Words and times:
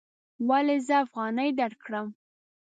ولې 0.49 0.77
زه 0.87 0.95
افغانۍ 1.05 1.49
درکړم؟ 1.59 2.07